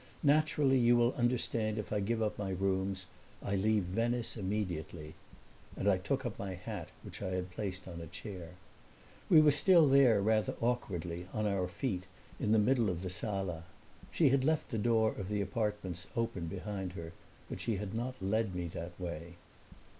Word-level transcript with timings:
Naturally 0.23 0.79
you 0.79 0.97
will 0.97 1.13
understand 1.13 1.77
if 1.77 1.93
I 1.93 1.99
give 1.99 2.23
up 2.23 2.39
my 2.39 2.49
rooms. 2.49 3.05
I 3.43 3.53
leave 3.55 3.83
Venice 3.83 4.35
immediately." 4.35 5.13
And 5.77 5.87
I 5.87 5.99
took 5.99 6.25
up 6.25 6.39
my 6.39 6.55
hat, 6.55 6.89
which 7.03 7.21
I 7.21 7.27
had 7.35 7.51
placed 7.51 7.87
on 7.87 8.01
a 8.01 8.07
chair. 8.07 8.53
We 9.29 9.41
were 9.41 9.51
still 9.51 9.87
there 9.87 10.19
rather 10.19 10.55
awkwardly, 10.59 11.27
on 11.33 11.45
our 11.45 11.67
feet, 11.67 12.07
in 12.39 12.51
the 12.51 12.57
middle 12.57 12.89
of 12.89 13.03
the 13.03 13.11
sala. 13.11 13.65
She 14.09 14.29
had 14.29 14.43
left 14.43 14.71
the 14.71 14.79
door 14.79 15.11
of 15.11 15.29
the 15.29 15.39
apartments 15.39 16.07
open 16.15 16.47
behind 16.47 16.93
her 16.93 17.11
but 17.47 17.61
she 17.61 17.75
had 17.75 17.93
not 17.93 18.15
led 18.19 18.55
me 18.55 18.65
that 18.69 18.99
way. 18.99 19.35